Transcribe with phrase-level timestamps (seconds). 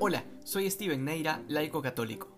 [0.00, 2.28] Hola, soy Steven Neira, laico católico.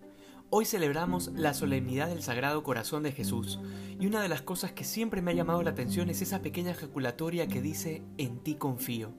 [0.49, 3.59] Hoy celebramos la solemnidad del Sagrado Corazón de Jesús,
[3.99, 6.71] y una de las cosas que siempre me ha llamado la atención es esa pequeña
[6.71, 9.11] ejaculatoria que dice en ti confío.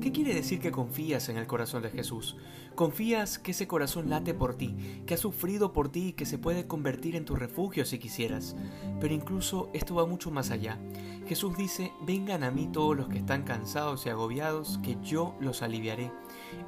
[0.00, 2.38] ¿Qué quiere decir que confías en el corazón de Jesús?
[2.74, 4.74] Confías que ese corazón late por ti,
[5.04, 8.56] que ha sufrido por ti y que se puede convertir en tu refugio si quisieras.
[8.98, 10.80] Pero incluso esto va mucho más allá.
[11.26, 15.60] Jesús dice, vengan a mí todos los que están cansados y agobiados, que yo los
[15.60, 16.10] aliviaré.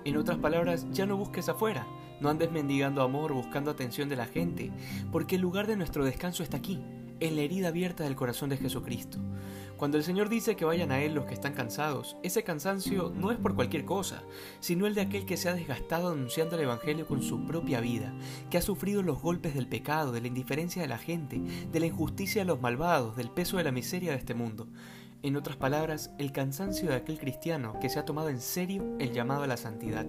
[0.04, 1.86] En otras palabras, ya no busques afuera,
[2.20, 4.72] no andes mendigando amor buscando atención de la gente,
[5.12, 6.82] porque el lugar de nuestro descanso está aquí,
[7.20, 9.18] en la herida abierta del corazón de Jesucristo.
[9.76, 13.30] Cuando el Señor dice que vayan a Él los que están cansados, ese cansancio no
[13.30, 14.22] es por cualquier cosa,
[14.58, 18.14] sino el de aquel que se ha desgastado anunciando el Evangelio con su propia vida,
[18.50, 21.86] que ha sufrido los golpes del pecado, de la indiferencia de la gente, de la
[21.86, 24.66] injusticia de los malvados, del peso de la miseria de este mundo.
[25.22, 29.12] En otras palabras, el cansancio de aquel cristiano que se ha tomado en serio el
[29.12, 30.06] llamado a la santidad.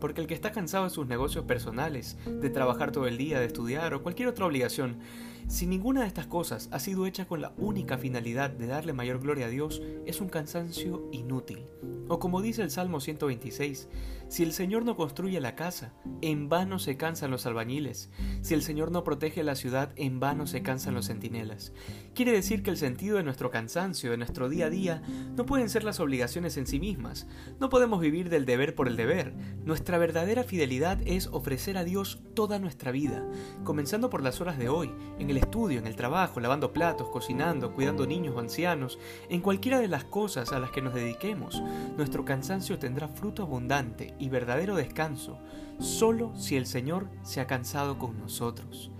[0.00, 3.46] Porque el que está cansado de sus negocios personales, de trabajar todo el día, de
[3.46, 4.98] estudiar o cualquier otra obligación,
[5.46, 9.20] si ninguna de estas cosas ha sido hecha con la única finalidad de darle mayor
[9.20, 11.64] gloria a Dios, es un cansancio inútil.
[12.08, 13.88] O como dice el Salmo 126,
[14.28, 18.10] si el Señor no construye la casa, en vano se cansan los albañiles.
[18.42, 21.72] Si el Señor no protege la ciudad, en vano se cansan los centinelas.
[22.14, 25.02] Quiere decir que el sentido de nuestro cansancio, de nuestro día a día,
[25.34, 27.26] no pueden ser las obligaciones en sí mismas.
[27.58, 29.34] No podemos vivir del deber por el deber.
[29.64, 33.26] Nuestra verdadera fidelidad es ofrecer a Dios toda nuestra vida,
[33.64, 37.72] comenzando por las horas de hoy, en el estudio, en el trabajo, lavando platos, cocinando,
[37.72, 41.62] cuidando niños o ancianos, en cualquiera de las cosas a las que nos dediquemos,
[41.96, 45.38] nuestro cansancio tendrá fruto abundante y verdadero descanso,
[45.78, 48.90] solo si el Señor se ha cansado con nosotros.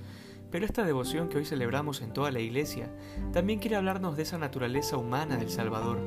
[0.50, 2.90] Pero esta devoción que hoy celebramos en toda la iglesia
[3.32, 6.00] también quiere hablarnos de esa naturaleza humana del Salvador,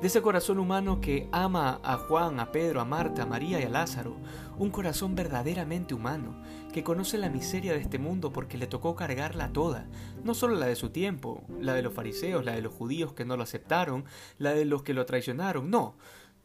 [0.00, 3.64] de ese corazón humano que ama a Juan, a Pedro, a Marta, a María y
[3.64, 4.16] a Lázaro,
[4.58, 9.52] un corazón verdaderamente humano, que conoce la miseria de este mundo porque le tocó cargarla
[9.52, 9.86] toda,
[10.24, 13.24] no solo la de su tiempo, la de los fariseos, la de los judíos que
[13.24, 14.04] no lo aceptaron,
[14.38, 15.96] la de los que lo traicionaron, no,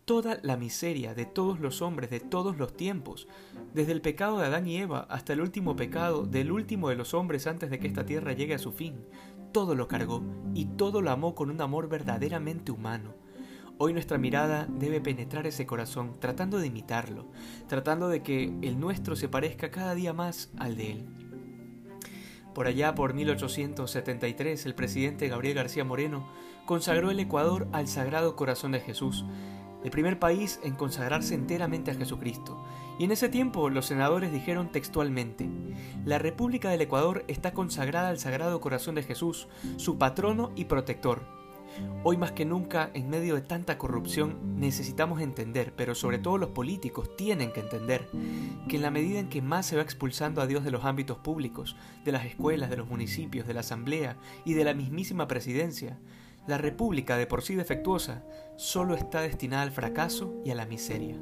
[0.10, 3.28] toda la miseria de todos los hombres de todos los tiempos,
[3.76, 7.14] desde el pecado de Adán y Eva hasta el último pecado del último de los
[7.14, 9.06] hombres antes de que esta tierra llegue a su fin.
[9.52, 10.24] Todo lo cargó
[10.56, 13.14] y todo lo amó con un amor verdaderamente humano.
[13.78, 17.28] Hoy nuestra mirada debe penetrar ese corazón tratando de imitarlo,
[17.68, 21.06] tratando de que el nuestro se parezca cada día más al de él.
[22.56, 26.28] Por allá por 1873 el presidente Gabriel García Moreno
[26.66, 29.24] consagró el Ecuador al Sagrado Corazón de Jesús,
[29.84, 32.64] el primer país en consagrarse enteramente a Jesucristo.
[33.00, 35.50] Y en ese tiempo los senadores dijeron textualmente,
[36.06, 39.48] la República del Ecuador está consagrada al Sagrado Corazón de Jesús,
[39.78, 41.40] su patrono y protector.
[42.04, 46.50] Hoy más que nunca, en medio de tanta corrupción, necesitamos entender, pero sobre todo los
[46.50, 48.10] políticos tienen que entender,
[48.68, 51.20] que en la medida en que más se va expulsando a Dios de los ámbitos
[51.20, 56.00] públicos, de las escuelas, de los municipios, de la asamblea y de la mismísima presidencia,
[56.50, 58.24] la República, de por sí defectuosa,
[58.58, 61.16] solo está destinada al fracaso y a la miseria.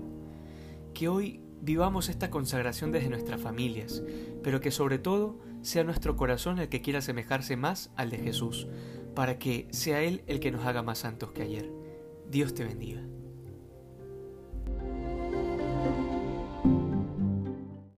[0.93, 4.03] Que hoy vivamos esta consagración desde nuestras familias,
[4.43, 8.67] pero que sobre todo sea nuestro corazón el que quiera asemejarse más al de Jesús,
[9.13, 11.71] para que sea Él el que nos haga más santos que ayer.
[12.29, 13.01] Dios te bendiga.